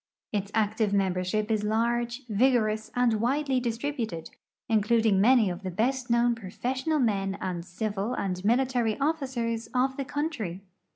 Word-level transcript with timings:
Its 0.31 0.49
active 0.55 0.91
membership 0.93 1.51
is 1.51 1.63
large, 1.63 2.23
vigor 2.27 2.67
ous, 2.69 2.89
and 2.95 3.21
widely 3.21 3.59
distributed, 3.59 4.31
including 4.67 5.21
many 5.21 5.47
of 5.47 5.61
the 5.61 5.69
best 5.69 6.09
known 6.09 6.33
profes 6.33 6.83
sional 6.85 6.99
men 6.99 7.37
and 7.39 7.63
civil 7.63 8.15
and 8.15 8.43
military 8.43 8.99
officers 8.99 9.69
of 9.75 9.97
the 9.97 10.05
country. 10.05 10.63